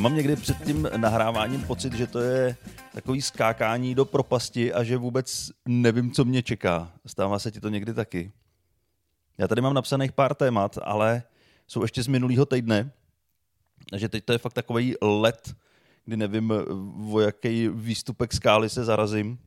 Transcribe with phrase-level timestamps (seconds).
[0.00, 2.56] Mám někdy před tím nahráváním pocit, že to je
[2.92, 6.92] takový skákání do propasti a že vůbec nevím, co mě čeká.
[7.06, 8.32] Stává se ti to někdy taky?
[9.38, 11.22] Já tady mám napsaných pár témat, ale
[11.66, 12.92] jsou ještě z minulého týdne,
[13.90, 15.54] takže teď to je fakt takový let,
[16.04, 16.52] kdy nevím,
[17.12, 19.38] o jaký výstupek skály se zarazím.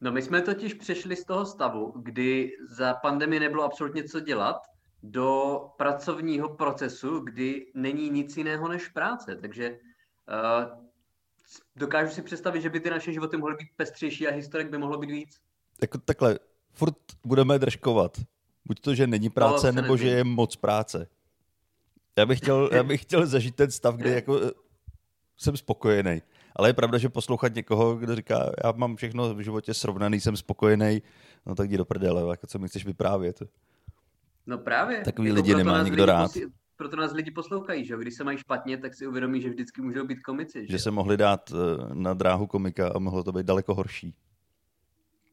[0.00, 4.56] No my jsme totiž přešli z toho stavu, kdy za pandemii nebylo absolutně co dělat,
[5.10, 9.36] do pracovního procesu, kdy není nic jiného než práce.
[9.36, 10.84] Takže uh,
[11.76, 14.98] dokážu si představit, že by ty naše životy mohly být pestřejší a historik by mohlo
[14.98, 15.40] být víc.
[15.82, 16.38] Jako takhle,
[16.72, 18.20] furt budeme držkovat.
[18.64, 20.08] Buď to, že není práce, nebo nevím.
[20.08, 21.08] že je moc práce.
[22.18, 24.50] Já bych chtěl, já bych chtěl zažít ten stav, kdy jako eh,
[25.36, 26.22] jsem spokojený.
[26.56, 30.36] Ale je pravda, že poslouchat někoho, kdo říká, já mám všechno v životě srovnaný, jsem
[30.36, 31.02] spokojený,
[31.46, 33.42] no tak jdi do prdele, jako co mi chceš vyprávět.
[34.46, 35.00] No právě.
[35.04, 36.30] Takový jako lidi nemá nikdo rád.
[36.30, 39.82] Posi- proto nás lidi poslouchají, že když se mají špatně, tak si uvědomí, že vždycky
[39.82, 40.60] můžou být komici.
[40.60, 44.14] Že, že se mohli dát eh, na dráhu komika a mohlo to být daleko horší.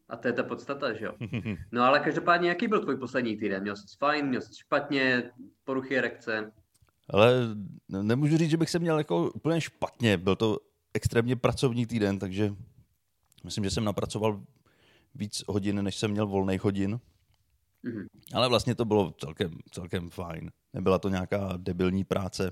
[0.09, 1.13] A to je ta podstata, že jo.
[1.71, 3.61] No ale každopádně, jaký byl tvůj poslední týden?
[3.61, 5.31] Měl jsi fajn, měl jsi špatně,
[5.63, 6.51] poruchy erekce?
[7.09, 7.33] Ale
[7.87, 10.17] nemůžu říct, že bych se měl jako úplně špatně.
[10.17, 10.57] Byl to
[10.93, 12.53] extrémně pracovní týden, takže
[13.43, 14.43] myslím, že jsem napracoval
[15.15, 16.99] víc hodin, než jsem měl volných hodin.
[17.85, 18.05] Mm-hmm.
[18.33, 20.51] Ale vlastně to bylo celkem, celkem fajn.
[20.73, 22.51] Nebyla to nějaká debilní práce.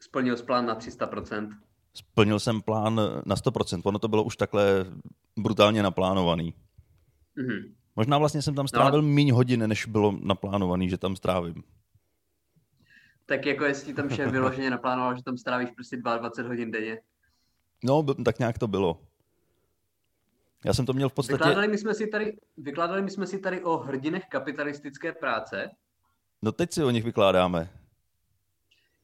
[0.00, 1.56] Splnil jsi plán na 300%?
[1.94, 3.80] Splnil jsem plán na 100%.
[3.84, 4.86] Ono to bylo už takhle
[5.36, 6.54] brutálně naplánovaný.
[7.36, 7.72] Mm-hmm.
[7.96, 11.62] Možná vlastně jsem tam strávil no, méně hodin, než bylo naplánovaný, že tam strávím.
[13.26, 16.98] Tak jako jestli tam šéf vyloženě naplánoval, že tam strávíš prostě 22 hodin denně.
[17.84, 19.00] No, tak nějak to bylo.
[20.66, 21.36] Já jsem to měl v podstatě...
[21.36, 25.70] Vykládali my jsme si tady, vykládali my jsme si tady o hrdinech kapitalistické práce.
[26.42, 27.70] No teď si o nich vykládáme.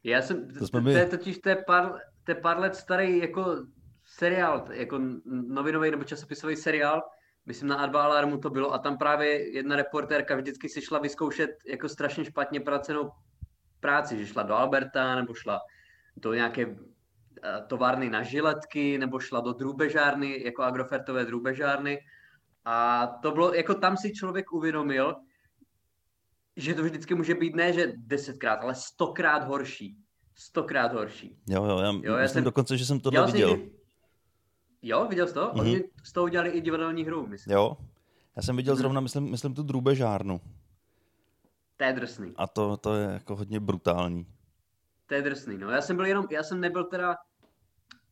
[0.05, 0.93] Já jsem, to, jsme my...
[0.93, 3.57] to je totiž to je pár, to je pár let starý jako
[4.05, 7.03] seriál, jako novinový nebo časopisový seriál,
[7.47, 11.51] myslím na Adva Alarmu to bylo a tam právě jedna reportérka vždycky si šla vyzkoušet
[11.67, 13.11] jako strašně špatně pracenou
[13.81, 15.61] práci, že šla do Alberta nebo šla
[16.17, 16.77] do nějaké
[17.67, 21.99] továrny na žiletky, nebo šla do drůbežárny, jako agrofertové drůbežárny.
[22.65, 25.17] A to bylo, jako tam si člověk uvědomil,
[26.57, 29.97] že to vždycky může být ne, že desetkrát, ale stokrát horší.
[30.35, 31.39] Stokrát horší.
[31.49, 33.27] Jo, jo, já, jo, já myslím jsem, dokonce, že jsem to viděl.
[33.27, 33.73] Někdy,
[34.83, 35.41] jo, viděl jsi to?
[35.41, 35.61] Mm-hmm.
[35.61, 37.55] Oni z toho udělali i divadelní hru, myslím.
[37.55, 37.77] Jo,
[38.37, 38.79] já jsem viděl mm-hmm.
[38.79, 40.41] zrovna, myslím, myslím tu drůbežárnu.
[41.77, 42.33] To je drsný.
[42.37, 44.27] A to, to je jako hodně brutální.
[45.13, 45.71] To je drsný, no.
[45.71, 47.17] Já jsem byl jenom, já jsem nebyl teda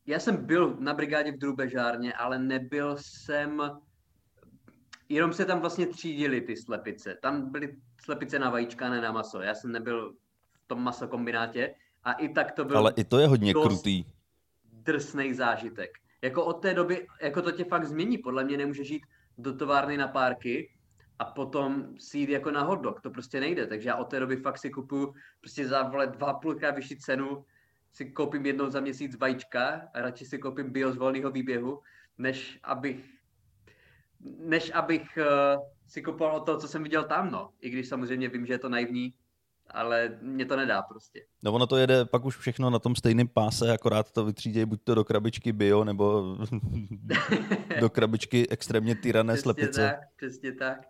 [0.07, 3.63] já jsem byl na brigádě v Drubežárně, ale nebyl jsem,
[5.09, 7.19] jenom se tam vlastně třídili ty slepice.
[7.23, 9.41] Tam byly slepice na vajíčka, ne na maso.
[9.41, 10.13] Já jsem nebyl
[10.53, 11.75] v tom masokombinátě
[12.05, 14.05] a i tak to byl Ale i to je hodně krutý.
[14.73, 15.91] Drsný zážitek.
[16.23, 18.19] Jako od té doby, jako to tě fakt změní.
[18.19, 19.07] Podle mě nemůžeš jít
[19.39, 20.71] do továrny na párky
[21.21, 23.01] a potom si jít jako na hotdog.
[23.01, 23.67] To prostě nejde.
[23.67, 27.45] Takže já od té doby fakt si kupuju prostě za vole dva půlka vyšší cenu
[27.93, 31.81] si koupím jednou za měsíc vajíčka a radši si koupím bio z volného výběhu,
[32.19, 33.05] než abych,
[34.39, 37.51] než abych uh, si kupoval to, co jsem viděl tam, no.
[37.61, 39.15] I když samozřejmě vím, že je to naivní,
[39.71, 41.25] ale mě to nedá prostě.
[41.43, 44.81] No ono to jede pak už všechno na tom stejném páse, akorát to vytřídějí buď
[44.85, 46.37] to do krabičky bio, nebo
[47.81, 49.81] do krabičky extrémně tyrané přesně slepice.
[49.81, 50.90] Tak, přesně tak.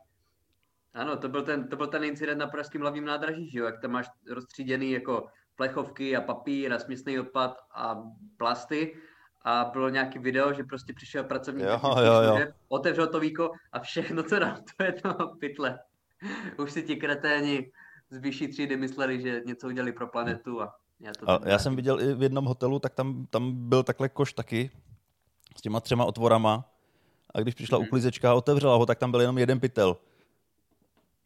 [0.95, 3.67] Ano, to byl ten, to byl ten incident na pražském hlavním nádraží, že jo?
[3.67, 8.03] jak tam máš rozstříděný jako plechovky a papír a směsný odpad a
[8.37, 8.97] plasty
[9.43, 12.47] a bylo nějaký video, že prostě přišel pracovník, jo, jo, jo.
[12.69, 15.79] otevřel to víko a všechno to dal to je toho pytle.
[16.59, 17.71] Už si ti kreténi
[18.11, 21.77] z vyšší třídy mysleli, že něco udělali pro planetu a já to a já jsem
[21.77, 24.71] viděl i v jednom hotelu, tak tam, tam byl takhle koš taky
[25.57, 26.65] s těma třema otvorama
[27.35, 27.87] a když přišla hmm.
[27.87, 29.97] uklízečka a otevřela ho, tak tam byl jenom jeden pytel,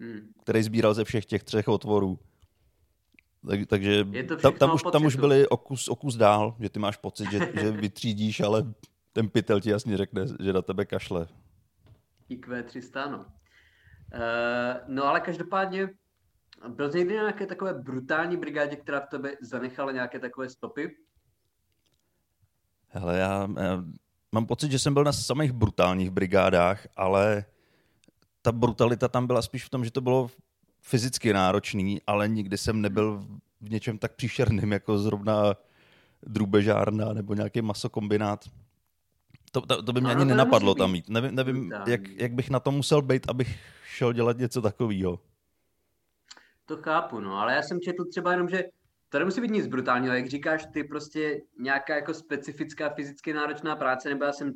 [0.00, 0.32] hmm.
[0.42, 2.18] který sbíral ze všech těch třech otvorů.
[3.50, 4.06] Tak, takže
[4.42, 7.30] tam, tam, už, tam už byli o kus, o kus dál, že ty máš pocit,
[7.30, 8.74] že, že vytřídíš, ale
[9.12, 11.26] ten pytel ti jasně řekne, že na tebe kašle.
[12.28, 13.18] IQ 300, no.
[13.18, 13.24] Uh,
[14.86, 15.88] no ale každopádně
[16.68, 20.96] byl jsi někdy nějaké takové brutální brigádě, která v tebe zanechala nějaké takové stopy?
[22.88, 23.84] Hele, já, já
[24.32, 27.44] mám pocit, že jsem byl na samých brutálních brigádách, ale
[28.44, 30.30] ta brutalita tam byla spíš v tom, že to bylo
[30.80, 33.26] fyzicky náročný, ale nikdy jsem nebyl
[33.60, 35.54] v něčem tak příšerným, jako zrovna
[36.22, 38.44] drůbežárna nebo nějaký masokombinát.
[39.52, 41.08] To, to, to by mě no, ani nenapadlo tam mít.
[41.08, 45.20] Nevím, nevím jak, jak bych na to musel být, abych šel dělat něco takového.
[46.66, 48.64] To chápu, no, ale já jsem četl třeba jenom, že
[49.08, 54.08] to nemusí být nic brutálního, jak říkáš, ty prostě nějaká jako specifická fyzicky náročná práce,
[54.08, 54.52] nebo já jsem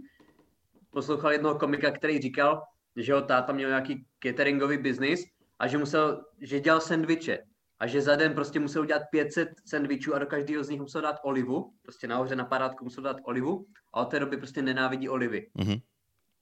[0.90, 2.62] poslouchal jednoho komika, který říkal,
[3.02, 5.24] že jeho táta měl nějaký cateringový biznis
[5.58, 7.38] a že musel, že dělal sendviče
[7.78, 11.02] a že za den prostě musel udělat 500 sendvičů a do každého z nich musel
[11.02, 15.08] dát olivu, prostě nahoře na parádku musel dát olivu a od té doby prostě nenávidí
[15.08, 15.50] olivy.
[15.58, 15.80] Mm-hmm.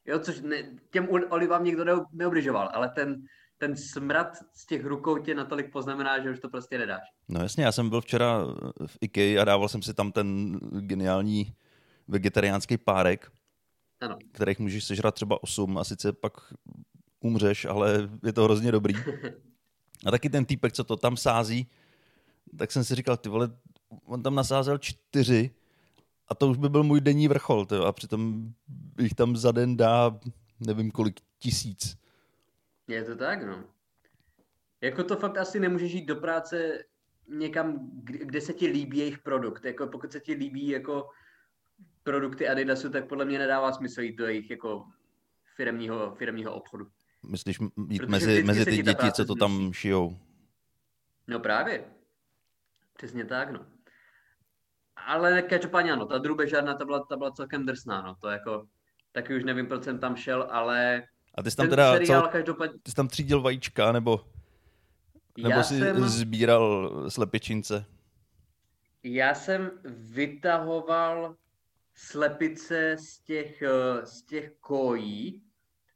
[0.06, 0.56] Jo, což ne,
[0.91, 3.17] těm olivám nikdo neobližoval, ale ten,
[3.58, 7.03] ten smrad z těch rukou tě natolik poznamená, že už to prostě nedáš.
[7.29, 8.44] No jasně, já jsem byl včera
[8.87, 11.53] v IKEA a dával jsem si tam ten geniální
[12.08, 13.31] vegetariánský párek,
[14.00, 14.19] ano.
[14.32, 16.32] kterých můžeš sežrat třeba 8 a sice pak
[17.20, 18.94] umřeš, ale je to hrozně dobrý.
[20.06, 21.66] A taky ten týpek, co to tam sází,
[22.58, 23.50] tak jsem si říkal, ty vole,
[24.04, 25.50] on tam nasázel čtyři
[26.28, 28.52] a to už by byl můj denní vrchol, tyjo, a přitom
[28.98, 30.20] jich tam za den dá
[30.60, 31.96] nevím kolik tisíc.
[32.88, 33.64] Je to tak, no.
[34.81, 36.84] Jako to fakt asi nemůžeš jít do práce
[37.28, 39.64] někam, kde se ti líbí jejich produkt.
[39.64, 41.08] Jako pokud se ti líbí jako
[42.06, 44.85] produkty Adidasu, tak podle mě nedává smysl jít do jejich jako
[45.56, 46.87] firmního, firmního obchodu.
[47.29, 47.58] Myslíš
[47.88, 50.19] jít mezi, mezi ty děti, co to tam šijou?
[51.26, 51.85] No právě.
[52.97, 53.67] Přesně tak, no.
[54.97, 58.14] Ale každopádně ano, ta drubežárna, ta byla, ta byla celkem drsná, no.
[58.14, 58.69] To jako,
[59.12, 61.03] taky už nevím, proč jsem tam šel, ale
[61.35, 62.79] a ty jsi tam teda, seriál, co, každopádně...
[62.82, 64.20] ty jsi tam třídil vajíčka, nebo,
[65.37, 66.05] nebo já jsi jsem...
[66.05, 67.85] sbíral slepičince?
[69.03, 71.37] Já jsem vytahoval
[71.96, 75.43] slepice z těch, eh, z těch kojí,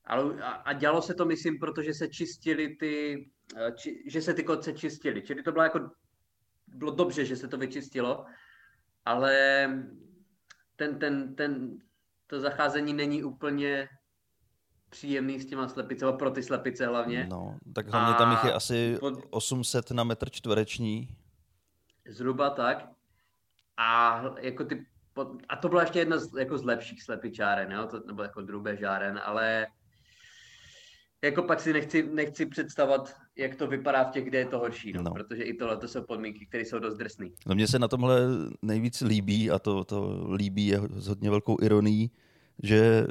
[0.05, 3.27] ale, a, a dělalo se to, myslím, protože se čistili ty,
[3.57, 5.23] eh, či, že se ty kotce čistili.
[5.23, 5.91] Čili to bylo jako,
[6.67, 8.27] bylo dobře, že se to vyčistilo,
[9.05, 9.67] ale
[10.77, 11.79] ten, ten, ten,
[12.27, 13.89] to zacházení není úplně
[14.91, 17.27] příjemný s těma slepicema, pro ty slepice hlavně.
[17.31, 19.15] No, tak hlavně a tam jich je asi pod...
[19.31, 21.17] 800 na metr čtvereční.
[22.09, 22.89] Zhruba tak.
[23.77, 24.87] A jako ty
[25.49, 27.87] a to byla ještě jedna z, jako z lepších slepičáren, jo?
[27.87, 28.43] To, nebo jako
[28.81, 29.67] žáren, ale
[31.25, 34.93] jako pak si nechci, nechci představovat, jak to vypadá v těch, kde je to horší,
[34.93, 35.11] no, no.
[35.11, 37.27] protože i tohle to jsou podmínky, které jsou dost drsné.
[37.47, 38.21] No mně se na tomhle
[38.63, 42.11] nejvíc líbí, a to, to líbí je s hodně velkou ironií,
[42.63, 43.07] že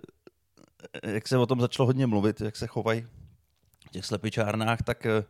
[1.03, 3.01] jak se o tom začalo hodně mluvit, jak se chovají
[3.87, 5.23] v těch slepičárnách, tak eh,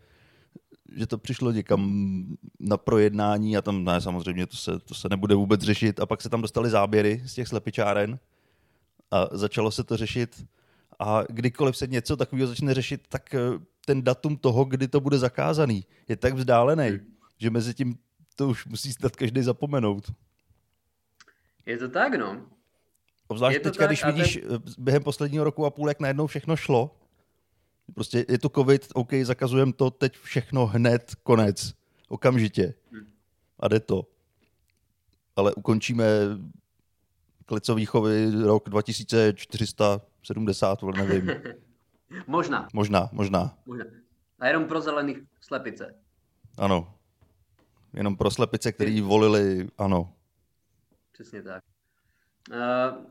[0.95, 2.25] že to přišlo někam
[2.59, 6.21] na projednání a tam ne, samozřejmě to se, to se nebude vůbec řešit a pak
[6.21, 8.19] se tam dostali záběry z těch slepičáren
[9.11, 10.45] a začalo se to řešit
[10.99, 13.39] a kdykoliv se něco takového začne řešit, tak eh,
[13.85, 16.99] ten datum toho, kdy to bude zakázaný, je tak vzdálený,
[17.37, 17.97] že mezi tím
[18.35, 20.11] to už musí stát každý zapomenout.
[21.65, 22.41] Je to tak, no.
[23.27, 24.55] Obzvlášť teďka, tak, když vidíš ten...
[24.55, 26.98] Eh, během posledního roku a půl, jak najednou všechno šlo,
[27.93, 31.73] Prostě je to covid, OK, zakazujeme to teď všechno hned, konec,
[32.07, 32.73] okamžitě.
[33.59, 34.03] A jde to.
[35.35, 36.05] Ale ukončíme
[37.45, 41.29] klecový chovy rok 2470, nevím.
[42.27, 42.67] možná.
[42.73, 43.57] Možná, možná.
[43.65, 43.85] Možná.
[44.39, 45.95] A jenom pro zelených slepice.
[46.57, 46.93] Ano.
[47.93, 50.13] Jenom pro slepice, který volili, ano.
[51.11, 51.63] Přesně tak.
[52.51, 53.05] Uh,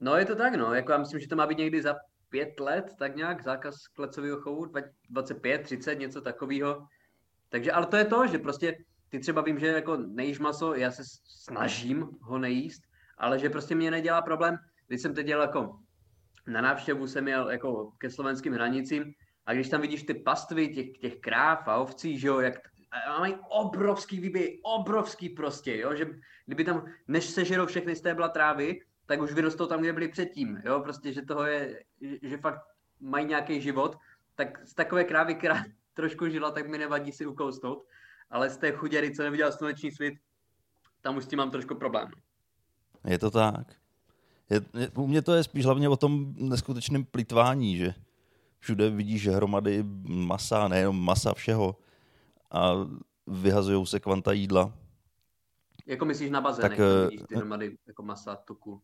[0.00, 0.74] no je to tak, no.
[0.74, 1.94] Jako já myslím, že to má být někdy za
[2.28, 4.66] pět let, tak nějak zákaz klecového chovu,
[5.10, 6.86] 25, 30, něco takového.
[7.48, 8.76] Takže, ale to je to, že prostě
[9.08, 12.82] ty třeba vím, že jako nejíš maso, já se snažím ho nejíst,
[13.18, 14.56] ale že prostě mě nedělá problém,
[14.86, 15.78] když jsem teď dělal jako
[16.46, 19.12] na návštěvu jsem jel jako ke slovenským hranicím
[19.46, 22.54] a když tam vidíš ty pastvy těch, těch kráv a ovcí, že jo, jak
[23.06, 26.06] a mají obrovský výběj, obrovský prostě, jo, že
[26.46, 30.80] kdyby tam, než sežerou všechny stébla trávy, tak už vyrostou tam, kde byli předtím, jo,
[30.80, 31.84] prostě, že toho je,
[32.22, 32.60] že fakt
[33.00, 33.98] mají nějaký život,
[34.34, 37.86] tak z takové krávy, která trošku žila, tak mi nevadí si ukousnout,
[38.30, 40.14] ale z té chuděry, co neviděl sluneční svět,
[41.00, 42.08] tam už s tím mám trošku problém.
[43.04, 43.76] Je to tak.
[44.50, 47.94] Je, je, u mě to je spíš hlavně o tom neskutečném plitvání, že
[48.58, 51.76] všude vidíš hromady masa, nejenom masa, všeho
[52.50, 52.72] a
[53.26, 54.72] vyhazují se kvanta jídla.
[55.86, 58.82] Jako myslíš na bazénech, tak, vidíš ty eh, hromady jako masa, tuku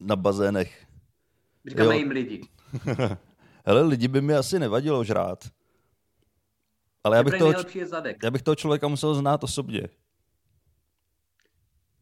[0.00, 0.86] na bazénech.
[1.66, 2.40] Říkáme jim lidi.
[3.66, 5.50] Hele, lidi by mi asi nevadilo žrát.
[7.04, 7.52] Ale já bych, toho,
[8.22, 9.88] já bych toho člověka musel znát osobně.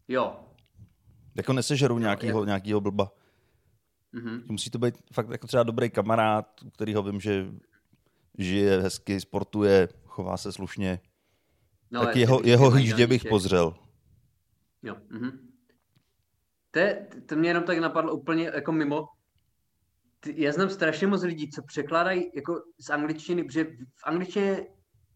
[0.08, 0.40] Jo.
[1.34, 3.12] Jako nesežeru nějakýho, nějakýho blba.
[4.14, 4.42] Mm-hmm.
[4.48, 7.46] Musí to být fakt jako třeba dobrý kamarád, u kterého vím, že
[8.38, 11.00] žije hezky, sportuje, chová se slušně.
[11.90, 13.74] No, tak jeho, jeho hýždě bych pozřel.
[14.82, 14.96] Jo.
[15.10, 15.47] Mm-hmm.
[16.70, 19.08] To, je, to mě jenom tak napadlo úplně jako mimo.
[20.34, 24.66] Já znám strašně moc lidí, co překládají jako z angličtiny, protože v angličtině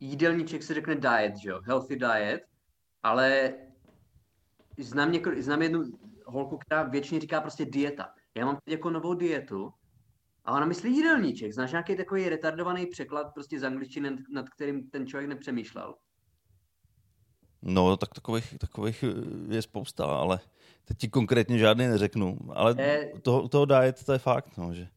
[0.00, 1.60] jídelníček se řekne diet, že jo?
[1.64, 2.40] Healthy diet.
[3.02, 3.54] ale
[4.78, 5.84] znám, něko, znám jednu
[6.26, 8.14] holku, která většině říká prostě dieta.
[8.34, 9.72] Já mám jako novou dietu
[10.44, 11.52] a ona myslí jídelníček.
[11.52, 15.94] Znáš nějaký takový retardovaný překlad prostě z angličtiny, nad, nad kterým ten člověk nepřemýšlel?
[17.62, 20.40] No, tak takových, takových eh, je spousta, ale
[20.84, 22.38] teď ti konkrétně žádný neřeknu.
[22.54, 23.12] Ale je...
[23.22, 24.88] toho, toho diet to je fakt, no, že...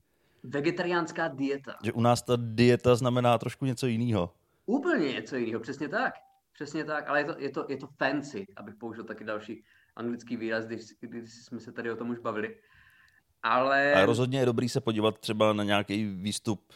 [0.44, 1.76] Vegetariánská dieta.
[1.84, 4.34] Že u nás ta dieta znamená trošku něco jiného.
[4.66, 6.14] Úplně něco jiného, přesně tak.
[6.54, 9.64] Přesně tak, ale je to, je to, je to fancy, abych použil taky další
[9.96, 12.56] anglický výraz, když, když jsme se tady o tom už bavili.
[13.44, 13.94] Ale...
[13.94, 16.74] A rozhodně je dobrý se podívat třeba na nějaký výstup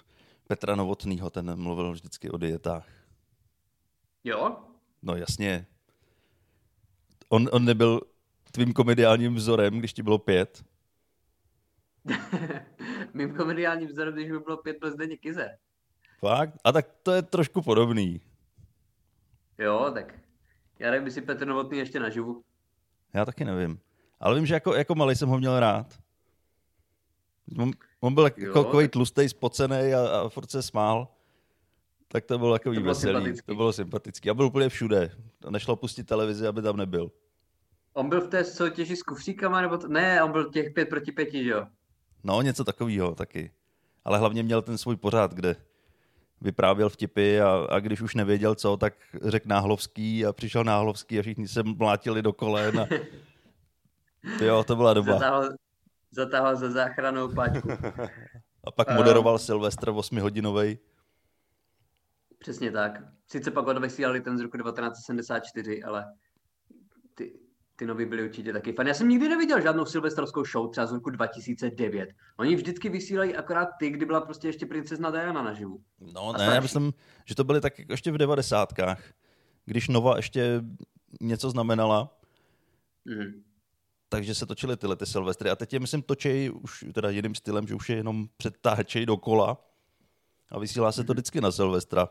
[0.47, 2.87] Petra Novotnýho, ten mluvil vždycky o dietách.
[4.23, 4.57] Jo?
[5.01, 5.65] No jasně.
[7.29, 8.01] On, on nebyl
[8.51, 10.63] tvým komediálním vzorem, když ti bylo pět?
[13.13, 15.57] Mým komediálním vzorem, když mi bylo pět, byl Zdeněk Kize.
[16.19, 16.53] Fakt?
[16.63, 18.21] A tak to je trošku podobný.
[19.57, 20.19] Jo, tak
[20.79, 22.43] já nevím, jestli Petr Novotný ještě naživu.
[23.13, 23.79] Já taky nevím.
[24.19, 25.99] Ale vím, že jako, jako malý jsem ho měl rád.
[27.57, 31.07] On, on byl jako takový tlustý, spocený a, a furt se smál.
[32.07, 33.13] Tak to bylo takový to bylo veselý.
[33.13, 33.45] Sympatický.
[33.45, 34.29] To bylo sympatický.
[34.29, 35.11] A byl úplně všude.
[35.49, 37.11] Nešlo pustit televizi, aby tam nebyl.
[37.99, 39.87] On byl v té soutěži s kufříkama, nebo to...
[39.87, 41.67] Ne, on byl těch pět proti pěti, že jo?
[42.23, 43.51] No, něco takového taky.
[44.05, 45.55] Ale hlavně měl ten svůj pořád, kde
[46.41, 51.21] vyprávěl vtipy a, a když už nevěděl co, tak řekl Náhlovský a přišel Náhlovský a
[51.21, 52.79] všichni se mlátili do kolen.
[52.79, 52.87] A...
[54.43, 55.13] jo, to byla doba.
[55.13, 55.49] Zatáhl,
[56.11, 57.69] zatáhl za záchranou páčku.
[58.63, 60.77] a pak moderoval uh, Silvestr 8-hodinovej.
[62.37, 63.01] Přesně tak.
[63.27, 66.05] Sice pak odvysílali ten z roku 1974, ale
[67.15, 67.48] ty,
[67.79, 68.87] ty nový byly určitě taky fan.
[68.87, 72.09] Já jsem nikdy neviděl žádnou silvestrovskou show třeba z roku 2009.
[72.37, 75.83] Oni vždycky vysílají akorát ty, kdy byla prostě ještě princezna Diana naživu.
[76.13, 76.93] No ne, já myslím,
[77.25, 79.03] že to byly tak ještě v devadesátkách,
[79.65, 80.61] když Nova ještě
[81.21, 82.19] něco znamenala.
[83.05, 83.43] Mm.
[84.09, 85.49] Takže se točily tyhle ty Silvestry.
[85.49, 89.57] A teď je, myslím, točej už teda jiným stylem, že už je jenom přetáčej dokola.
[90.51, 91.15] A vysílá se to mhm.
[91.15, 92.07] vždycky na Silvestra.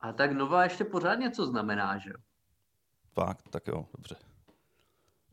[0.00, 2.16] A tak Nova ještě pořád něco znamená, že jo?
[3.14, 4.16] Fakt, tak jo, dobře.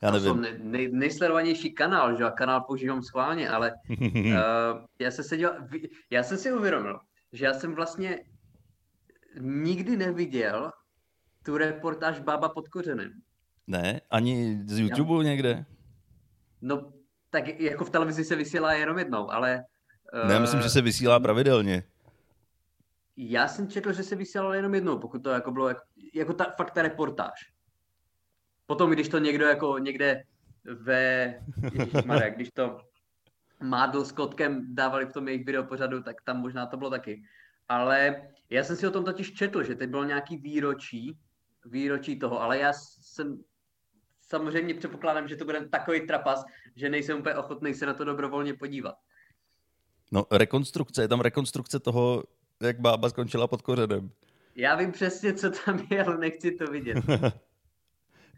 [0.01, 0.27] Já nevím.
[0.27, 3.98] To nej, nej, nejsledovanější kanál, že a kanál používám schválně, ale uh,
[5.00, 5.55] já, jsem se dělal,
[6.09, 7.00] já jsem si uvědomil,
[7.33, 8.19] že já jsem vlastně
[9.39, 10.71] nikdy neviděl
[11.45, 13.12] tu reportáž Bába pod kořenem.
[13.67, 15.24] Ne, ani z YouTube já...
[15.24, 15.65] někde?
[16.62, 16.93] No,
[17.29, 19.63] tak jako v televizi se vysílá jenom jednou, ale...
[20.24, 21.83] Uh, ne, myslím, že se vysílá pravidelně.
[23.17, 25.81] Já jsem četl, že se vysílalo jenom jednou, pokud to jako bylo jako,
[26.13, 27.51] jako ta, fakt ta reportáž.
[28.69, 30.23] Potom, když to někdo jako někde
[30.63, 31.35] ve,
[31.73, 32.79] Ježišmarja, když to
[33.63, 37.23] Mádl s Kotkem dávali v tom jejich video pořadu, tak tam možná to bylo taky.
[37.69, 41.17] Ale já jsem si o tom totiž četl, že teď bylo nějaký výročí,
[41.65, 43.39] výročí toho, ale já jsem
[44.21, 46.45] samozřejmě předpokládám, že to bude takový trapas,
[46.75, 48.95] že nejsem úplně ochotný se na to dobrovolně podívat.
[50.11, 52.23] No, rekonstrukce, je tam rekonstrukce toho,
[52.61, 54.11] jak bába skončila pod kořenem.
[54.55, 56.97] Já vím přesně, co tam je, ale nechci to vidět.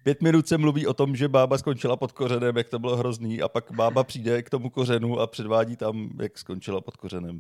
[0.03, 3.41] Pět minut se mluví o tom, že bába skončila pod kořenem, jak to bylo hrozný,
[3.41, 7.39] a pak bába přijde k tomu kořenu a předvádí tam, jak skončila pod kořenem.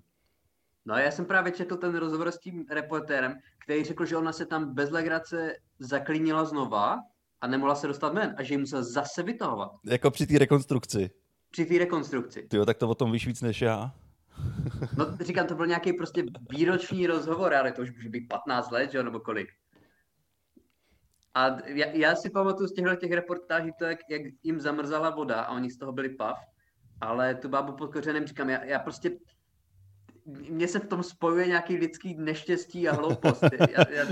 [0.85, 4.45] No já jsem právě četl ten rozhovor s tím reportérem, který řekl, že ona se
[4.45, 6.99] tam bez legrace zaklínila znova
[7.41, 9.71] a nemohla se dostat ven a že ji musela zase vytahovat.
[9.85, 11.11] Jako při té rekonstrukci.
[11.51, 12.47] Při té rekonstrukci.
[12.47, 13.93] Ty tak to o tom víš víc než já.
[14.97, 18.91] no říkám, to byl nějaký prostě výroční rozhovor, ale to už může být 15 let,
[18.91, 19.47] že nebo kolik.
[21.33, 25.41] A já, já si pamatuju z těchto těch reportáží to, jak, jak jim zamrzala voda
[25.41, 26.39] a oni z toho byli pav,
[27.01, 29.11] ale tu bábu pod kořenem říkám, já, já prostě,
[30.25, 33.43] mně se v tom spojuje nějaký lidský neštěstí a hloupost.
[33.59, 34.05] Já, já,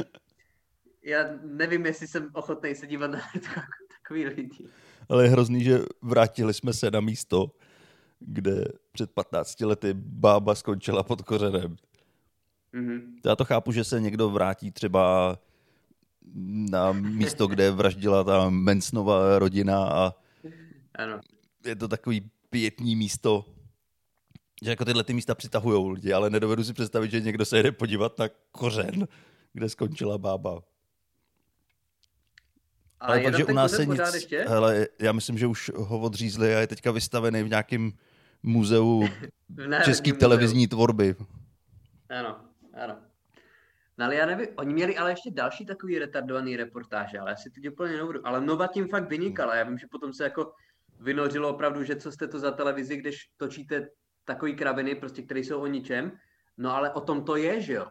[1.03, 3.19] já nevím, jestli jsem ochotný se dívat na
[4.01, 4.67] takový lidi.
[5.09, 7.51] Ale je hrozný, že vrátili jsme se na místo,
[8.19, 11.75] kde před 15 lety bába skončila pod kořenem.
[12.73, 13.01] Mm-hmm.
[13.25, 15.37] Já to chápu, že se někdo vrátí třeba
[16.35, 20.13] na místo, kde vraždila ta Mensnová rodina a
[20.95, 21.19] ano.
[21.65, 23.45] je to takový pětní místo,
[24.61, 27.71] že jako tyhle ty místa přitahují lidi, ale nedovedu si představit, že někdo se jede
[27.71, 29.07] podívat na kořen,
[29.53, 30.51] kde skončila bába.
[32.99, 34.01] Ale, ale takže u nás se nic...
[34.13, 34.45] Ještě?
[34.47, 37.91] Hele, já myslím, že už ho odřízli a je teďka vystavený v nějakém
[38.43, 39.07] muzeu
[39.83, 41.15] české televizní tvorby.
[42.09, 42.35] Ano,
[42.83, 42.95] ano.
[43.99, 47.49] No ale já nevím, oni měli ale ještě další takový retardovaný reportáže, ale já si
[47.49, 48.27] teď úplně nebudu.
[48.27, 49.55] Ale Nova tím fakt vynikala.
[49.55, 50.53] Já vím, že potom se jako
[50.99, 53.89] vynořilo opravdu, že co jste to za televizi, když točíte
[54.25, 56.11] takový kraviny, prostě, které jsou o ničem.
[56.57, 57.87] No ale o tom to je, že jo.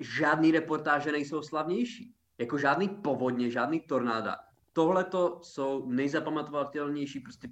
[0.00, 2.14] Žádný reportáže nejsou slavnější.
[2.38, 4.36] Jako žádný povodně, žádný tornáda.
[4.72, 7.48] Tohle to jsou nejzapamatovatelnější prostě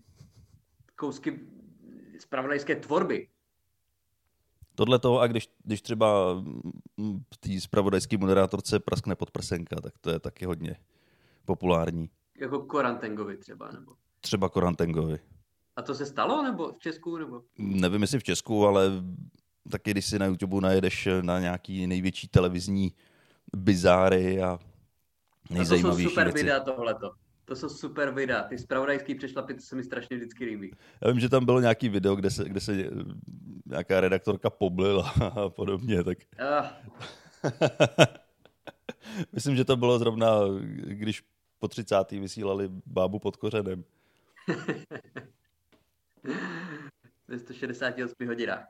[0.96, 1.48] kousky
[2.18, 3.28] spravodajské tvorby.
[4.74, 6.34] Tohle to, a když, když třeba
[7.40, 10.76] té spravodajské moderátorce praskne podprsenka, tak to je taky hodně
[11.44, 12.10] populární.
[12.40, 13.92] Jako Korantengovi třeba, nebo?
[14.20, 15.18] Třeba Korantengovi.
[15.76, 17.42] A to se stalo, nebo v Česku, nebo?
[17.58, 18.90] Nevím, jestli v Česku, ale
[19.70, 22.92] taky když si na YouTube najedeš na nějaký největší televizní
[23.56, 24.58] bizáry a
[25.50, 26.38] nejzajímavější a to jsou super věci.
[26.38, 27.10] videa tohleto.
[27.44, 28.42] To jsou super videa.
[28.42, 30.70] Ty spravodajský přešlapy, to se mi strašně vždycky líbí.
[31.04, 32.88] Já vím, že tam bylo nějaký video, kde se, kde se eh,
[33.66, 35.10] nějaká redaktorka poblila
[35.44, 36.04] a podobně.
[36.04, 36.18] Tak...
[36.40, 36.66] Uh.
[39.32, 40.30] Myslím, že to bylo zrovna,
[40.84, 41.22] když
[41.58, 42.10] po 30.
[42.10, 43.84] vysílali bábu pod kořenem.
[47.28, 48.66] Ve 168 hodinách.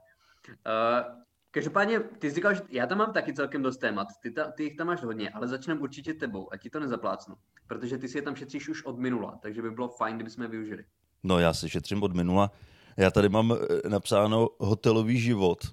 [0.48, 4.50] Uh, každopádně, ty jsi říkal, že já tam mám taky celkem dost témat, ty, ta,
[4.50, 7.34] ty jich tam máš hodně, ale začneme určitě tebou, a ti to nezaplácnu,
[7.66, 10.44] protože ty si je tam šetříš už od minula, takže by bylo fajn, kdyby jsme
[10.44, 10.84] je využili.
[11.22, 12.50] No já si šetřím od minula.
[12.96, 15.64] Já tady mám eh, napsáno hotelový život.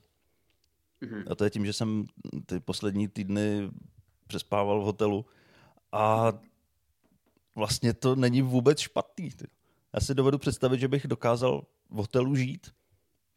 [1.01, 1.23] Mm-hmm.
[1.31, 2.05] A to je tím, že jsem
[2.45, 3.71] ty poslední týdny
[4.27, 5.25] přespával v hotelu
[5.91, 6.33] a
[7.55, 9.29] vlastně to není vůbec špatný.
[9.93, 12.71] Já si dovedu představit, že bych dokázal v hotelu žít,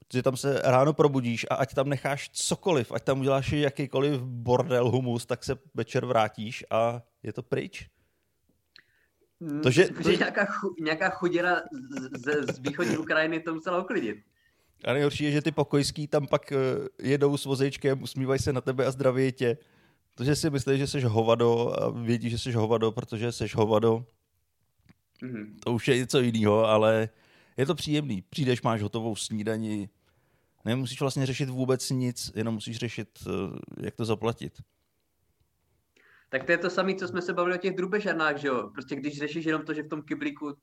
[0.08, 4.90] protože tam se ráno probudíš a ať tam necháš cokoliv, ať tam uděláš jakýkoliv bordel,
[4.90, 7.88] humus, tak se večer vrátíš a je to pryč.
[9.40, 10.10] Mm, to, že, to...
[10.10, 11.62] Nějaká, chu, nějaká chuděra
[12.12, 14.16] z, z východní Ukrajiny to musela uklidit.
[14.84, 18.60] A nejhorší je, že ty pokojský tam pak uh, jedou s vozejčkem, usmívají se na
[18.60, 19.56] tebe a zdraví tě.
[20.14, 24.06] To, že si myslíš, že jsi hovado a vědí, že jsi hovado, protože jsi hovado,
[25.22, 25.54] mm-hmm.
[25.64, 27.08] to už je něco jiného, ale
[27.56, 28.22] je to příjemný.
[28.30, 29.88] Přijdeš, máš hotovou snídani,
[30.64, 33.32] nemusíš vlastně řešit vůbec nic, jenom musíš řešit, uh,
[33.80, 34.52] jak to zaplatit.
[36.28, 38.70] Tak to je to samé, co jsme se bavili o těch drubežarnách, že jo?
[38.72, 40.56] Prostě když řešíš jenom to, že v tom kyblíku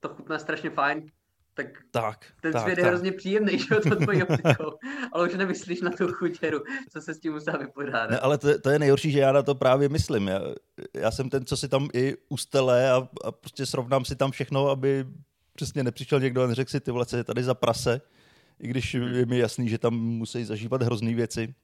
[0.00, 1.10] to chutná strašně fajn,
[1.54, 2.84] tak, tak ten tak, svět tak.
[2.84, 4.78] je hrozně příjemný, že jo, to tvojí optikou.
[5.12, 6.60] ale už nemyslíš na tu chutěru,
[6.92, 8.10] co se s tím musí vypořádat.
[8.10, 10.28] Ne, ale to, to, je nejhorší, že já na to právě myslím.
[10.28, 10.40] Já,
[10.94, 14.68] já jsem ten, co si tam i ustele a, a prostě srovnám si tam všechno,
[14.68, 15.06] aby
[15.54, 18.00] přesně nepřišel někdo a neřekl si, ty vole, je tady za prase,
[18.62, 21.54] i když je mi jasný, že tam musí zažívat hrozný věci.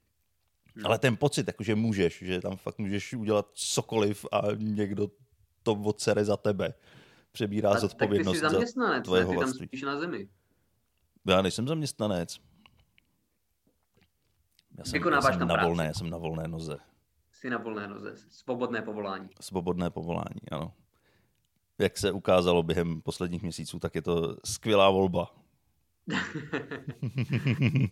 [0.74, 0.87] Hmm.
[0.87, 5.08] Ale ten pocit, že můžeš, že tam fakt můžeš udělat cokoliv a někdo
[5.62, 6.74] to odsere za tebe
[7.32, 9.26] přebírá a zodpovědnost tak ty jsi zaměstnanec, za ne?
[9.26, 10.28] Ty tam spíš na zemi.
[11.26, 12.40] Já nejsem zaměstnanec.
[14.78, 16.78] Já jsem, já jsem na volné, já jsem na volné noze.
[17.32, 19.28] Jsi na volné noze, svobodné povolání.
[19.40, 20.72] Svobodné povolání, ano.
[21.78, 25.34] Jak se ukázalo během posledních měsíců, tak je to skvělá volba.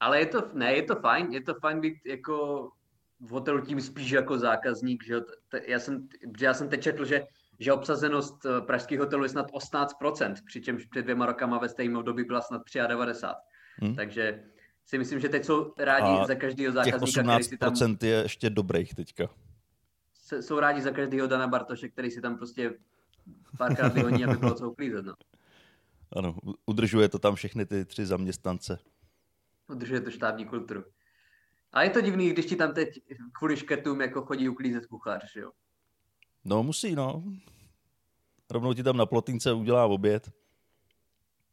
[0.00, 2.68] Ale je to, ne, je to fajn, je to fajn být jako
[3.20, 5.20] v hotelu tím spíš jako zákazník, že
[5.66, 6.08] já jsem,
[6.40, 7.26] já jsem teď četl, že
[7.60, 12.24] že obsazenost eh, pražských hotelů je snad 18%, přičemž před dvěma rokama ve stejném období
[12.24, 13.34] byla snad 93%.
[13.76, 13.96] Hmm.
[13.96, 14.44] Takže
[14.86, 17.96] si myslím, že teď jsou rádi A za každého zákazníka, těch 18% si tam...
[18.02, 19.28] je ještě dobrých teďka.
[20.40, 22.74] Jsou rádi za každého Dana Bartoše, který si tam prostě
[23.58, 25.04] párkrát vyhoní, aby bylo co uklízet.
[25.04, 25.14] No.
[26.16, 28.78] Ano, udržuje to tam všechny ty tři zaměstnance.
[29.68, 30.84] Udržuje to štábní kulturu.
[31.72, 33.00] A je to divný, když ti tam teď
[33.32, 35.50] kvůli škrtům jako chodí uklízet kuchař, jo?
[36.44, 37.24] No musí, no.
[38.50, 40.30] Rovnou ti tam na plotince udělá oběd.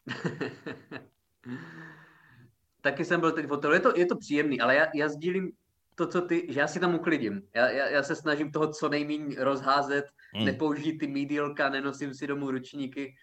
[2.81, 3.73] Taky jsem byl teď v hotelu.
[3.73, 5.51] Je to, je to příjemný, ale já, já sdílím
[5.95, 7.41] to, co ty, že já si tam uklidím.
[7.55, 10.45] Já, já, já se snažím toho co nejméně rozházet, hmm.
[10.45, 13.15] nepoužít ty mídílka, nenosím si domů ručníky.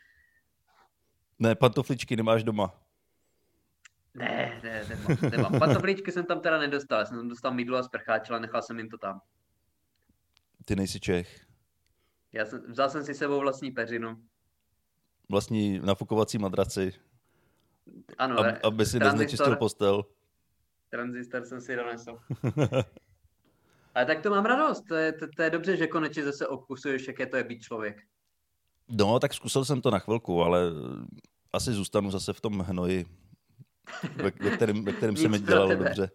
[1.39, 2.75] Ne, pantofličky nemáš doma.
[4.15, 5.31] Ne, ne, nemám.
[5.31, 5.59] nemám.
[5.59, 6.99] Pantofličky jsem tam teda nedostal.
[6.99, 9.21] Já jsem tam dostal mídlo a sprcháčela, nechal jsem jim to tam.
[10.65, 11.47] Ty nejsi Čech.
[12.33, 14.17] Já jsem, vzal jsem si sebou vlastní peřinu.
[15.29, 16.93] Vlastní nafukovací madraci.
[18.19, 18.39] Ano.
[18.39, 20.05] Ab, aby si neznečistil postel.
[20.91, 22.19] Transistor jsem si donesl.
[23.95, 24.85] Ale tak to mám radost.
[24.89, 28.03] To je, to, to je dobře, že konečně zase okusuješ, jaké to je být člověk.
[28.89, 30.61] No, tak zkusil jsem to na chvilku, ale
[31.53, 33.07] asi zůstanu zase v tom hnoji,
[34.17, 36.11] ve, ve kterém, ve kterém se mi dělalo dobře.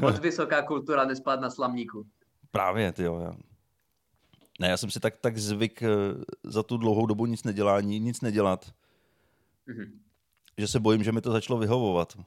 [0.00, 2.06] Moc vysoká kultura nespát na slamníku.
[2.50, 3.32] Právě, ty jo.
[4.60, 5.88] Ne, já jsem si tak, tak zvyk eh,
[6.42, 8.72] za tu dlouhou dobu nic nedělání, nic nedělat,
[9.68, 9.90] mm-hmm.
[10.58, 12.18] že se bojím, že mi to začalo vyhovovat.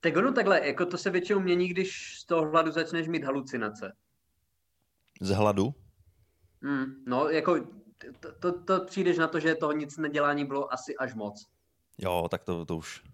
[0.00, 3.96] Tak ono takhle, jako to se většinou mění, když z toho hladu začneš mít halucinace.
[5.20, 5.74] Z hladu?
[6.60, 7.66] Mm, no, jako
[8.20, 11.46] to, to, to přijdeš na to, že toho nic nedělání bylo asi až moc.
[11.98, 13.04] Jo, tak to, to už.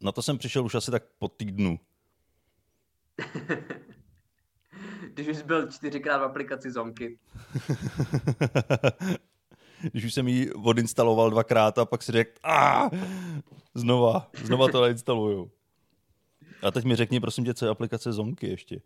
[0.00, 1.78] Na to jsem přišel už asi tak po týdnu.
[5.12, 7.18] když už byl čtyřikrát v aplikaci Zonky.
[9.92, 12.90] když už jsem ji odinstaloval dvakrát a pak si řekl, a
[13.74, 15.50] znova, znova to nainstaluju.
[16.62, 18.80] A teď mi řekni, prosím tě, co je aplikace Zonky ještě.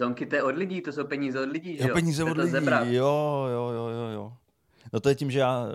[0.00, 1.94] Zonky to je od lidí, to jsou peníze od lidí, že jo?
[1.94, 2.56] peníze od lidí,
[2.94, 4.36] jo, jo, jo, jo, jo.
[4.92, 5.66] No to je tím, že já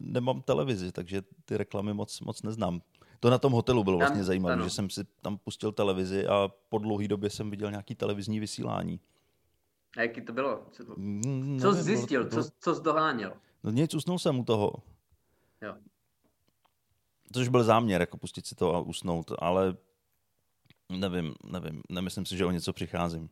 [0.00, 2.80] nemám televizi, takže ty reklamy moc, moc neznám.
[3.20, 6.78] To na tom hotelu bylo vlastně zajímavé, že jsem si tam pustil televizi a po
[6.78, 9.00] dlouhé době jsem viděl nějaký televizní vysílání.
[9.96, 10.62] A jaký to bylo?
[10.70, 10.94] Co, to...
[10.96, 12.24] Mm, co jsi zjistil?
[12.24, 12.42] Bylo...
[12.42, 13.32] Co, co jsi doháněl?
[13.64, 14.72] No nic, usnul jsem u toho.
[15.62, 15.74] Jo.
[17.32, 19.76] Což byl záměr, jako pustit si to a usnout, ale
[20.98, 23.30] nevím, nevím, nemyslím si, že o něco přicházím.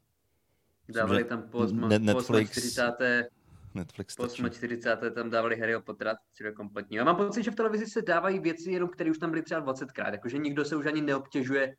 [0.90, 2.92] Dávali tam po, Netflix, po 40.
[3.74, 4.96] Netflix po 40.
[5.14, 6.96] tam dávali Harryho Pottera, je kompletní.
[6.96, 9.74] Já mám pocit, že v televizi se dávají věci, jenom které už tam byly třeba
[9.74, 11.76] 20krát, jakože nikdo se už ani neobtěžuje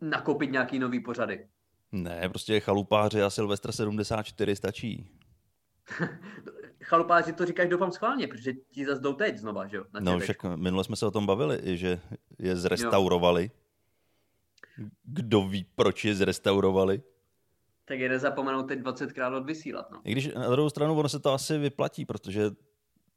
[0.00, 1.48] nakoupit nějaký nový pořady.
[1.92, 5.10] Ne, prostě chalupáři a Silvestra 74 stačí.
[6.82, 9.84] chalupáři to říkáš doufám schválně, protože ti zase jdou teď znova, že jo?
[10.00, 12.00] no však minule jsme se o tom bavili, že
[12.38, 13.50] je zrestaurovali.
[14.78, 14.88] Jo.
[15.04, 17.02] Kdo ví, proč je zrestaurovali?
[17.88, 19.90] Tak je nezapomenout teď 20krát odvysílat.
[19.90, 20.00] No.
[20.04, 22.50] I když na druhou stranu ono se to asi vyplatí, protože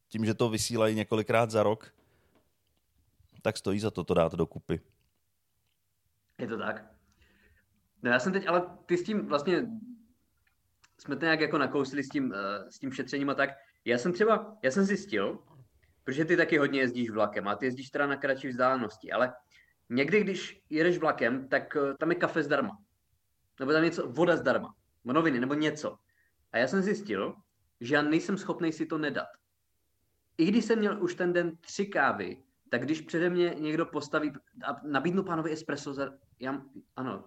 [0.08, 1.94] tím, že to vysílají několikrát za rok,
[3.42, 4.82] tak stojí za to to dát dokupy.
[6.38, 6.86] Je to tak.
[8.04, 9.68] No já jsem teď, ale ty s tím vlastně,
[11.00, 13.50] jsme to nějak jako nakousli s tím, uh, s tím šetřením a tak.
[13.86, 15.40] Já jsem třeba, já jsem zjistil,
[16.04, 19.34] protože ty taky hodně jezdíš vlakem a ty jezdíš teda na kratší vzdálenosti, ale
[19.90, 22.78] někdy, když jedeš vlakem, tak uh, tam je kafe zdarma
[23.60, 25.98] nebo tam něco, voda zdarma, noviny, nebo něco.
[26.52, 27.36] A já jsem zjistil,
[27.82, 29.28] že já nejsem schopný si to nedat.
[30.38, 34.32] I když jsem měl už ten den tři kávy, tak když přede mě někdo postaví
[34.66, 36.62] a nabídnu pánovi espresso, za, já,
[36.96, 37.24] ano,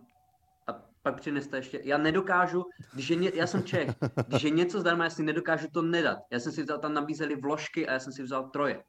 [0.66, 3.90] a pak přineste ještě, já nedokážu, když je, ně, já jsem Čech,
[4.26, 6.18] když je něco zdarma, já si nedokážu to nedat.
[6.30, 8.84] Já jsem si vzal, tam nabízeli vložky a já jsem si vzal troje.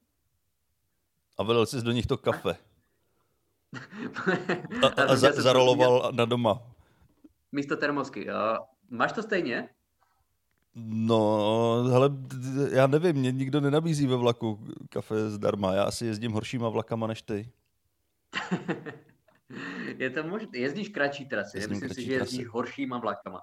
[1.38, 2.56] A vylil jsi do nich to kafe.
[4.84, 6.72] a, a, a za, zaroloval na doma
[7.54, 8.28] místo termosky.
[8.89, 9.70] Máš to stejně?
[10.76, 12.10] No, hele,
[12.72, 15.74] já nevím, mě nikdo nenabízí ve vlaku kafe zdarma.
[15.74, 17.52] Já asi jezdím horšíma vlakama než ty.
[19.98, 20.58] je to možné.
[20.58, 21.58] Jezdíš kratší trasy.
[21.58, 22.50] Jezdím Myslím si, že jezdíš trasy.
[22.50, 23.42] horšíma vlakama.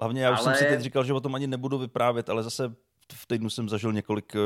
[0.00, 0.44] Hlavně já už ale...
[0.44, 2.74] jsem si teď říkal, že o tom ani nebudu vyprávět, ale zase
[3.14, 4.40] v týdnu jsem zažil několik eh,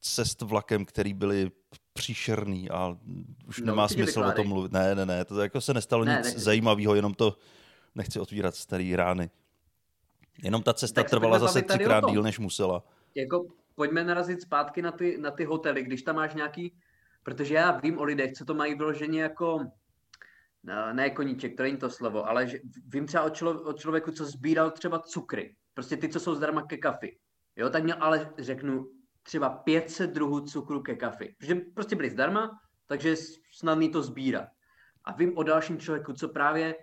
[0.00, 1.50] cest vlakem, které byly
[1.92, 2.96] příšerný a
[3.46, 4.72] už no, nemá smysl o tom mluvit.
[4.72, 7.36] Ne, ne, ne, to jako se nestalo ne, nic zajímavého, jenom to
[7.98, 9.30] nechci otvírat starý rány.
[10.42, 12.82] Jenom ta cesta tak trvala zase třikrát díl, než musela.
[13.14, 16.74] Jako, pojďme narazit zpátky na ty, na ty hotely, když tam máš nějaký,
[17.22, 19.60] protože já vím o lidech, co to mají vyloženě jako,
[20.92, 24.24] ne koníček, to není to slovo, ale že, vím třeba o, člo, o člověku, co
[24.24, 27.18] sbíral třeba cukry, prostě ty, co jsou zdarma ke kafi.
[27.56, 28.90] Jo, tak měl ale řeknu
[29.22, 33.16] třeba 500 druhů cukru ke kafi, protože prostě byly zdarma, takže
[33.52, 34.48] snadný to sbírat.
[35.04, 36.74] A vím o dalším člověku, co právě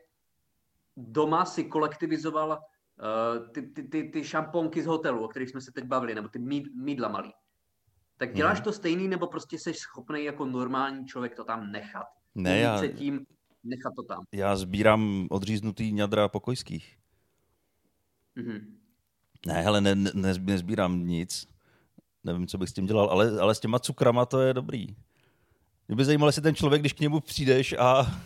[0.98, 5.72] doma si kolektivizoval uh, ty, ty, ty, ty šamponky z hotelu, o kterých jsme se
[5.72, 6.40] teď bavili, nebo ty
[6.76, 7.34] mídla malý.
[8.18, 8.64] Tak děláš hmm.
[8.64, 12.08] to stejný, nebo prostě jsi schopný jako normální člověk to tam nechat?
[12.36, 12.78] Ne, já...
[12.78, 13.26] Předtím
[13.64, 14.24] nechat to tam.
[14.32, 16.98] Já sbírám odříznutý ňadra pokojských.
[18.38, 18.62] Mm-hmm.
[19.48, 21.48] Ne, hele, ne, ne, nezbírám nic.
[22.24, 24.88] Nevím, co bych s tím dělal, ale, ale s těma cukrama to je dobrý.
[25.88, 28.20] Mě by zajímalo, jestli ten člověk, když k němu přijdeš a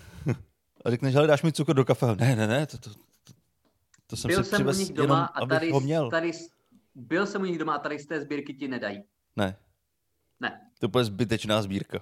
[0.86, 2.06] a řekneš, hele, dáš mi cukr do kafe.
[2.15, 3.34] Ne, ne, ne, to, to, to,
[4.08, 6.10] to jsem byl si jsem u nich doma jenom, a tady, ho měl.
[6.10, 6.32] tady,
[6.96, 9.04] byl jsem u nich doma a tady z té sbírky ti nedají.
[9.36, 9.56] Ne.
[10.39, 10.62] Ne.
[10.80, 12.02] To je zbytečná sbírka.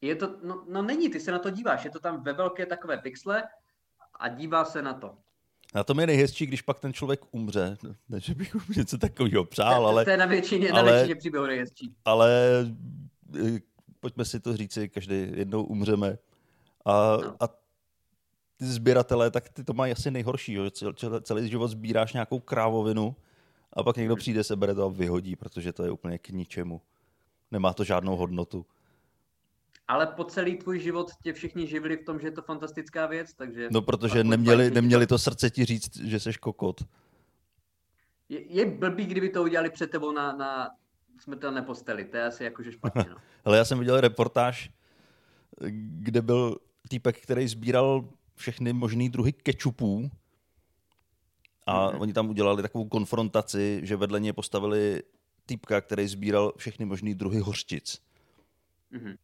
[0.00, 2.66] Je to, no, no není, ty se na to díváš, je to tam ve velké
[2.66, 3.42] takové pixle
[4.20, 5.16] a dívá se na to.
[5.74, 7.76] Na tom je nejhezčí, když pak ten člověk umře.
[8.08, 10.04] Ne, že bych něco takového přál, ale...
[10.04, 11.94] To je na většině, ale, na většině příběhu nejhezčí.
[12.04, 12.30] Ale
[13.46, 13.60] eh,
[14.00, 16.18] pojďme si to říci, každý jednou umřeme.
[16.84, 17.36] A, no.
[17.40, 17.59] a
[18.60, 20.70] ty sběratelé, tak ty to mají asi nejhorší, že
[21.22, 23.16] celý život sbíráš nějakou krávovinu
[23.72, 26.80] a pak někdo přijde, sebere to a vyhodí, protože to je úplně k ničemu.
[27.50, 28.66] Nemá to žádnou hodnotu.
[29.88, 33.34] Ale po celý tvůj život tě všichni živili v tom, že je to fantastická věc,
[33.34, 33.68] takže...
[33.72, 36.84] No, protože neměli, neměli to srdce ti říct, že jsi kokot.
[38.28, 40.70] Je, je blbý, kdyby to udělali před tebou na, na
[41.20, 42.04] smrtelné posteli.
[42.04, 43.16] To je asi jakože špatně, no.
[43.44, 44.70] Ale já jsem viděl reportáž,
[45.76, 46.56] kde byl
[46.88, 48.08] týpek, který sbíral
[48.40, 50.10] všechny možný druhy kečupů
[51.66, 52.00] a mm-hmm.
[52.00, 55.02] oni tam udělali takovou konfrontaci, že vedle něj postavili
[55.46, 58.02] týpka, který sbíral všechny možný druhy hořčic.
[58.92, 59.16] Mm-hmm.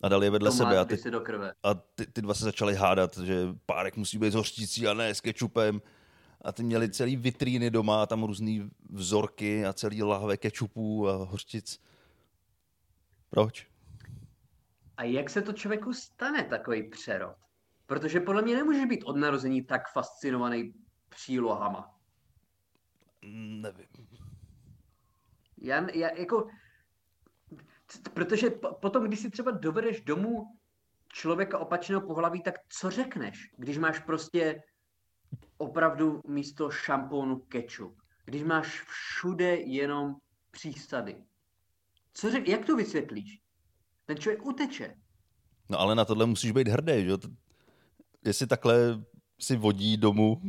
[0.00, 1.52] A dali je vedle to sebe a, ty, do krve.
[1.62, 5.14] a ty, ty dva se začali hádat, že párek musí být s hořčicí a ne
[5.14, 5.82] s kečupem.
[6.40, 11.12] a ty měli celý vitríny doma a tam různý vzorky a celý lahve kečupů a
[11.16, 11.80] hořčic.
[13.30, 13.66] Proč?
[14.96, 17.36] A jak se to člověku stane, takový přerod?
[17.90, 20.74] Protože podle mě nemůže být od narození tak fascinovaný
[21.08, 21.94] přílohama.
[23.32, 23.86] Nevím.
[25.58, 26.48] Já, já jako...
[28.14, 28.50] Protože
[28.80, 30.58] potom, když si třeba dovedeš domů
[31.08, 34.62] člověka opačného pohlaví, tak co řekneš, když máš prostě
[35.56, 38.02] opravdu místo šampónu kečup?
[38.24, 40.14] Když máš všude jenom
[40.50, 41.24] přísady?
[42.12, 43.42] Co řek, jak to vysvětlíš?
[44.06, 44.94] Ten člověk uteče.
[45.68, 47.12] No ale na tohle musíš být hrdý, že?
[48.24, 49.04] Jestli takhle
[49.40, 50.42] si vodí domů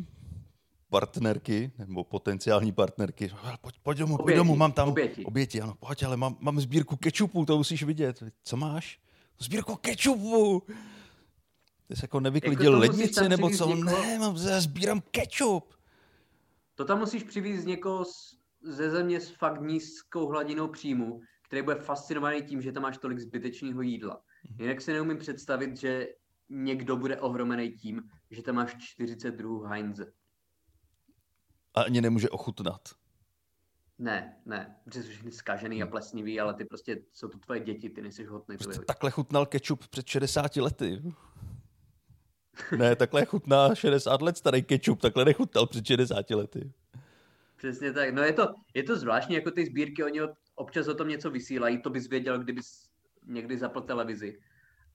[0.89, 3.31] partnerky, nebo potenciální partnerky,
[3.61, 5.25] pojď, pojď domů, oběti, pojď domů, mám tam oběti.
[5.25, 8.23] oběti, ano, pojď, ale mám, mám sbírku kečupu, to musíš vidět.
[8.43, 8.99] Co máš?
[9.39, 10.63] Sbírku kečupu!
[11.87, 13.75] Ty jsi jako nevyklidil jako lednici, nebo co?
[13.75, 14.01] Někoho...
[14.01, 15.73] Ne, mám, sbírám kečup.
[16.75, 18.05] To tam musíš přivést někoho
[18.61, 23.19] ze země s fakt nízkou hladinou příjmu, který bude fascinovaný tím, že tam máš tolik
[23.19, 24.21] zbytečného jídla.
[24.49, 24.61] Mhm.
[24.61, 26.07] Jinak si neumím představit, že
[26.51, 30.13] někdo bude ohromený tím, že tam máš 40 druhů Heinze.
[31.73, 32.89] A ani nemůže ochutnat.
[33.99, 35.91] Ne, ne, protože všechny zkažený a hmm.
[35.91, 38.57] plesnivý, ale ty prostě jsou to tvoje děti, ty nejsi hotný.
[38.57, 41.01] Prostě takhle chutnal kečup před 60 lety.
[42.77, 46.73] ne, takhle chutná 60 let starý kečup, takhle nechutnal před 60 lety.
[47.57, 48.13] Přesně tak.
[48.13, 50.19] No je to, je to zvláštní, jako ty sbírky, oni
[50.55, 52.89] občas o tom něco vysílají, to bys věděl, kdybys
[53.25, 54.39] někdy zapl televizi.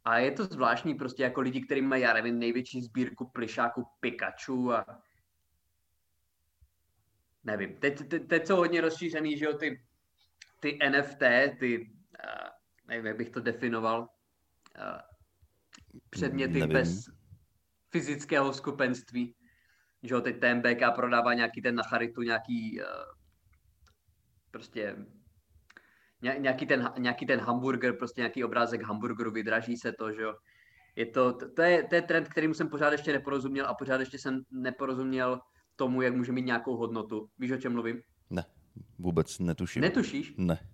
[0.07, 4.73] A je to zvláštní prostě jako lidi, kteří mají, já nevím, největší sbírku plišáků Pikachu
[4.73, 5.03] a
[7.45, 7.77] nevím.
[7.77, 9.83] Teď, teď, teď jsou hodně rozšířený, že jo, ty,
[10.61, 11.23] ty NFT,
[11.59, 12.49] ty, uh,
[12.89, 14.09] nevím, jak bych to definoval, uh,
[16.11, 16.73] předměty nevím.
[16.73, 17.05] bez
[17.91, 19.35] fyzického skupenství.
[20.03, 22.87] Že jo, teď TMBK prodává nějaký ten na charitu, nějaký uh,
[24.51, 24.97] prostě
[26.23, 30.35] nějaký ten, nějaký ten hamburger, prostě nějaký obrázek hamburgeru, vydraží se to, že jo.
[30.97, 34.19] Je to, to, je, to je trend, kterým jsem pořád ještě neporozuměl a pořád ještě
[34.19, 35.41] jsem neporozuměl
[35.77, 37.29] tomu, jak může mít nějakou hodnotu.
[37.39, 38.03] Víš, o čem mluvím?
[38.31, 38.45] Ne,
[38.99, 39.83] vůbec netuším.
[39.83, 40.35] Netušíš?
[40.37, 40.69] Ne.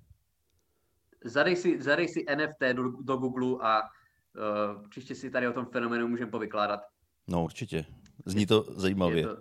[1.24, 5.66] Zadej si, zadej si NFT do, do Google a uh, příště si tady o tom
[5.66, 6.81] fenoménu můžeme povykládat.
[7.28, 7.85] No určitě.
[8.26, 9.20] Zní to zajímavě.
[9.22, 9.37] Je to,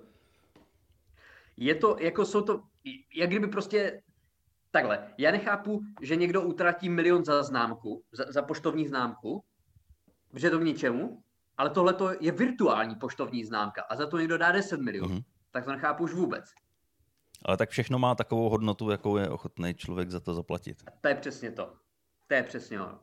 [1.57, 2.61] je to, jako jsou to,
[3.15, 4.01] jak kdyby prostě
[4.71, 9.43] Takhle, já nechápu, že někdo utratí milion za známku, za, za poštovní známku,
[10.35, 11.23] že to k ničemu,
[11.57, 15.15] ale tohle je virtuální poštovní známka a za to někdo dá 10 milionů.
[15.15, 15.23] Mm-hmm.
[15.51, 16.45] Tak to nechápu už vůbec.
[17.45, 20.83] Ale tak všechno má takovou hodnotu, jakou je ochotný člověk za to zaplatit.
[21.01, 21.73] To je přesně to.
[22.27, 22.99] To je přesně ono.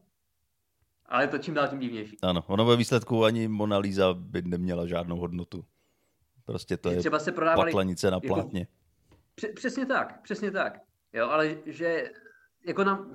[1.07, 2.16] Ale to čím dál tím divnější.
[2.22, 5.64] Ano, ono ve výsledku ani Mona Lisa by neměla žádnou hodnotu.
[6.44, 8.66] Prostě to je třeba se prodávali, patlanice na jako- plátně.
[9.42, 10.88] Jako, přesně tak, přesně tak.
[11.12, 12.11] Jo, ale že
[12.66, 13.11] jako na,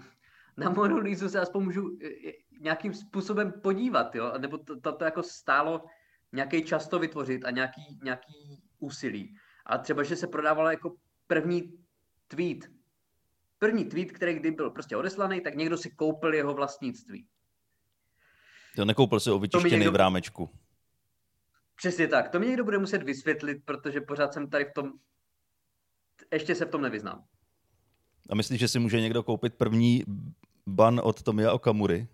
[0.57, 5.05] na Monu se aspoň můžu e, e, nějakým způsobem podívat, jo, nebo to, to, to
[5.05, 5.85] jako stálo
[6.31, 9.35] nějaký čas to vytvořit a nějaký, nějaký úsilí.
[9.65, 10.95] A třeba, že se prodávalo jako
[11.27, 11.73] první
[12.27, 12.71] tweet.
[13.59, 17.27] První tweet, který kdy byl prostě odeslaný, tak někdo si koupil jeho vlastnictví.
[18.75, 19.91] To nekoupil si o vyčištěný někdo...
[19.91, 20.49] v rámečku.
[21.75, 22.29] Přesně tak.
[22.29, 24.93] To mi někdo bude muset vysvětlit, protože pořád jsem tady v tom,
[26.31, 27.25] ještě se v tom nevyznám.
[28.29, 30.03] A myslíš, že si může někdo koupit první
[30.67, 32.07] ban od Tomia Okamury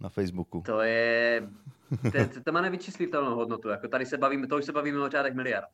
[0.00, 0.62] na Facebooku?
[0.66, 1.48] To je...
[2.12, 3.68] To, to má nevyčíslitelnou hodnotu.
[3.68, 5.68] Jako tady se bavíme, to už se bavíme o řádech miliard.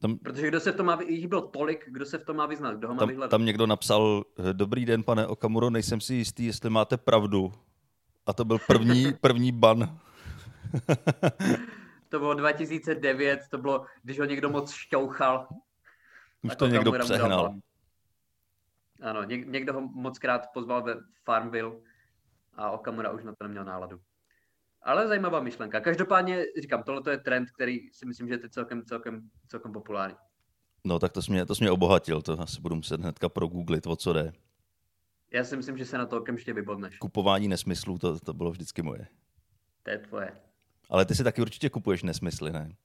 [0.00, 2.46] Tam, Protože kdo se v tom má, jich bylo tolik, kdo se v tom má
[2.46, 3.30] vyznat, kdo ho má tam, vyhledat.
[3.30, 7.52] Tam někdo napsal, dobrý den, pane Okamuro, nejsem si jistý, jestli máte pravdu.
[8.26, 9.98] A to byl první, první ban.
[12.08, 15.48] to bylo 2009, to bylo, když ho někdo moc šťouchal.
[16.42, 17.54] Už to někdo přehnal.
[19.02, 21.80] Ano, něk, někdo ho moc krát pozval ve Farmville
[22.54, 24.00] a Okamura už na to neměl náladu.
[24.82, 25.80] Ale zajímavá myšlenka.
[25.80, 30.16] Každopádně říkám, tohle je trend, který si myslím, že je celkem, celkem, celkem populární.
[30.84, 33.86] No tak to jsi, mě, to jsi mě obohatil, to asi budu muset hnedka progooglit,
[33.86, 34.32] o co jde.
[35.32, 36.98] Já si myslím, že se na to okamžitě vybodneš.
[36.98, 39.06] Kupování nesmyslů, to, to bylo vždycky moje.
[39.82, 40.40] To je tvoje.
[40.90, 42.76] Ale ty si taky určitě kupuješ nesmysly, ne?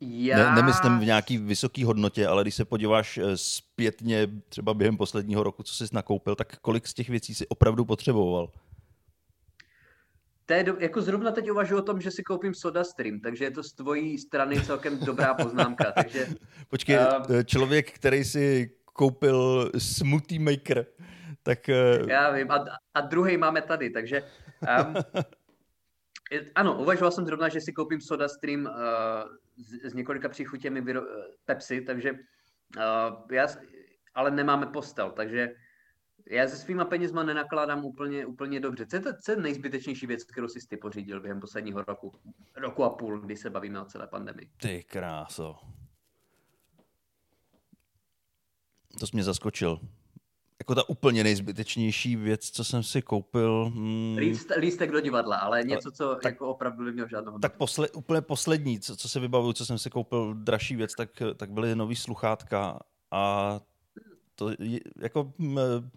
[0.00, 0.36] Já...
[0.36, 5.42] Ne, nemyslím v nějaký vysoké hodnotě, ale když se podíváš eh, zpětně třeba během posledního
[5.42, 8.50] roku, co jsi nakoupil, tak kolik z těch věcí si opravdu potřeboval?
[10.46, 13.44] To je do, jako zrovna teď uvažuji o tom, že si koupím Soda Stream, takže
[13.44, 15.92] je to z tvojí strany celkem dobrá poznámka.
[15.96, 16.26] Takže,
[16.68, 20.86] Počkej, uh, člověk, který si koupil Smoothie Maker,
[21.42, 21.58] tak...
[22.00, 22.08] Uh...
[22.08, 24.22] Já vím, a, a druhý máme tady, takže...
[24.86, 24.94] Um,
[26.54, 28.72] ano, uvažoval jsem zrovna, že si koupím Soda Stream uh,
[29.56, 31.06] s, s několika příchutěmi vyro, uh,
[31.44, 33.46] Pepsi, takže uh, já,
[34.14, 35.54] ale nemáme postel, takže
[36.30, 38.86] já se svýma penězma nenakládám úplně, úplně dobře.
[38.86, 42.12] Co je, to, co je nejzbytečnější věc, kterou jsi ty pořídil během posledního roku?
[42.56, 44.50] Roku a půl, kdy se bavíme o celé pandemii.
[44.56, 45.56] Ty kráso.
[49.00, 49.80] To jsi mě zaskočil.
[50.64, 53.70] Jako ta úplně nejzbytečnější věc, co jsem si koupil...
[53.74, 54.16] Hmm...
[54.18, 58.20] Líst, lístek do divadla, ale něco, co tak, jako opravdu neměl žádnou Tak posle, úplně
[58.20, 61.96] poslední, co, co se vybavuju, co jsem si koupil, dražší věc, tak, tak byly nový
[61.96, 62.78] sluchátka
[63.10, 63.60] a
[64.34, 64.50] to
[65.00, 65.32] jako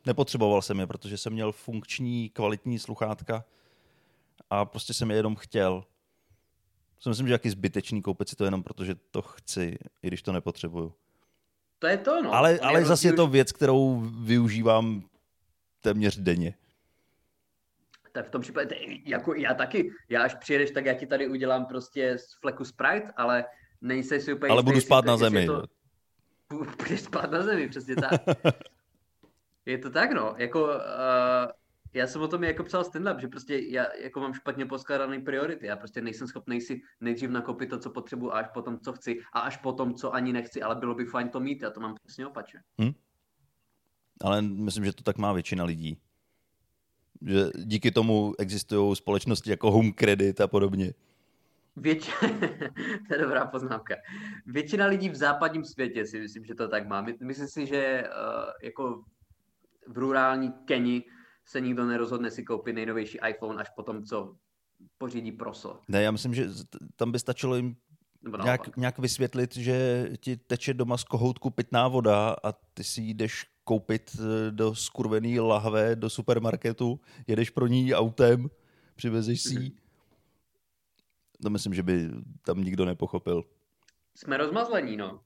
[0.05, 3.45] nepotřeboval jsem je, protože jsem měl funkční, kvalitní sluchátka
[4.49, 5.83] a prostě jsem je jenom chtěl.
[6.99, 10.31] Si myslím, že jaký zbytečný koupit si to jenom protože to chci, i když to
[10.31, 10.93] nepotřebuju.
[11.79, 12.33] To je to, no.
[12.33, 15.03] Ale, ale zase je to věc, kterou využívám
[15.81, 16.53] téměř denně.
[18.11, 21.65] Tak v tom případě, jako já taky, já až přijedeš, tak já ti tady udělám
[21.65, 23.45] prostě z fleku Sprite, ale
[23.81, 25.45] nejsi si úplně Ale budu spát na zemi.
[25.45, 25.63] To,
[26.77, 28.21] budeš spát na zemi, přesně tak.
[29.65, 30.35] je to tak, no.
[30.37, 30.71] Jako, uh,
[31.97, 35.65] já jsem o tom jako psal stand-up, že prostě já jako mám špatně poskládaný priority.
[35.65, 39.19] Já prostě nejsem schopný si nejdřív nakopit to, co potřebuji, a až potom, co chci,
[39.33, 41.95] a až potom, co ani nechci, ale bylo by fajn to mít, já to mám
[42.03, 42.59] přesně opačně.
[42.79, 42.91] Hmm?
[44.21, 45.97] Ale myslím, že to tak má většina lidí.
[47.21, 50.93] Že díky tomu existují společnosti jako Home Credit a podobně.
[51.75, 52.11] Větši...
[53.07, 53.95] to je dobrá poznámka.
[54.45, 57.01] Většina lidí v západním světě si myslím, že to tak má.
[57.01, 59.03] Myslím si, že uh, jako
[59.87, 61.03] v rurální Keni
[61.47, 64.35] se nikdo nerozhodne si koupit nejnovější iPhone až potom, co
[64.97, 65.79] pořídí proso.
[65.87, 66.47] Ne, já myslím, že
[66.95, 67.75] tam by stačilo jim
[68.43, 73.45] nějak, nějak vysvětlit, že ti teče doma z kohoutku pitná voda a ty si jdeš
[73.63, 78.49] koupit eh, do skurvený lahve do supermarketu, jedeš pro ní autem,
[78.95, 79.71] přivezeš si ji
[81.43, 82.09] to myslím, že by
[82.41, 83.43] tam nikdo nepochopil.
[84.15, 85.21] Jsme rozmazlení, no.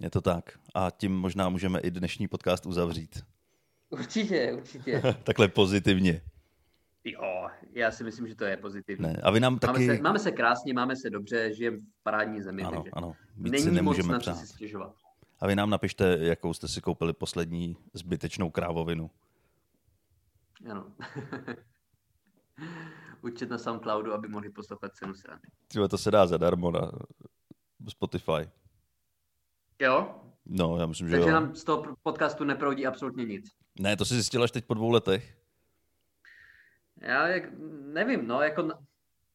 [0.00, 0.58] Je to tak.
[0.74, 3.24] A tím možná můžeme i dnešní podcast uzavřít.
[3.98, 5.02] Určitě, určitě.
[5.24, 6.20] Takhle pozitivně.
[7.04, 9.06] Jo, já si myslím, že to je pozitivní.
[9.06, 9.72] Ne, a vy nám taky...
[9.72, 13.12] máme, se, máme se krásně, máme se dobře, žijeme v parádní zemi, ano, takže ano.
[13.36, 14.94] Víc není si nemůžeme moc na co si stěžovat.
[15.40, 19.10] A vy nám napište, jakou jste si koupili poslední zbytečnou krávovinu.
[20.70, 20.86] Ano.
[23.24, 25.48] účet na Soundcloudu, aby mohli poslouchat cenu srandy.
[25.68, 26.92] Tyhle, to se dá zadarmo na
[27.88, 28.50] Spotify.
[29.80, 30.14] Jo?
[30.46, 31.34] No, já myslím, že Takže jo.
[31.34, 33.50] nám z toho podcastu neproudí absolutně nic.
[33.78, 35.34] Ne, to si zjistil až teď po dvou letech.
[37.00, 37.44] Já jak,
[37.84, 38.68] nevím, no, jako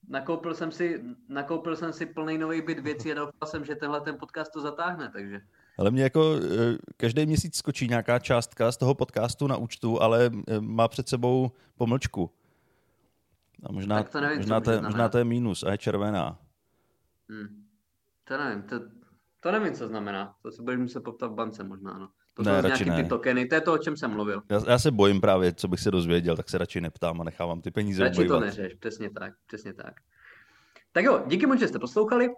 [0.07, 4.01] nakoupil jsem si, nakoupil jsem si plný nový byt věcí a doufal jsem, že tenhle
[4.01, 5.41] ten podcast to zatáhne, takže.
[5.77, 10.31] Ale mě jako eh, každý měsíc skočí nějaká částka z toho podcastu na účtu, ale
[10.47, 12.31] eh, má před sebou pomlčku.
[13.63, 16.39] A možná, to nevím, možná, to, možná to je mínus a je červená.
[17.29, 17.65] Hmm.
[18.23, 18.79] To nevím, to,
[19.39, 20.35] to nevím, co znamená.
[20.41, 22.09] To se budeš muset poptat v bance možná, no.
[22.43, 23.03] To ne, jsou radši nějaký ne.
[23.03, 24.41] ty tokeny, to je to, o čem jsem mluvil.
[24.49, 27.61] Já, já, se bojím právě, co bych se dozvěděl, tak se radši neptám a nechávám
[27.61, 28.39] ty peníze Radši obojovat.
[28.39, 29.93] to neřeš, přesně tak, přesně tak.
[30.91, 32.29] Tak jo, díky moc, že jste poslouchali.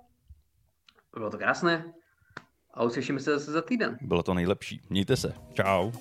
[1.13, 1.93] Bylo to krásné.
[2.73, 3.97] A uslyšíme se zase za týden.
[4.01, 4.81] Bylo to nejlepší.
[4.89, 5.33] Mějte se.
[5.53, 5.91] Čau.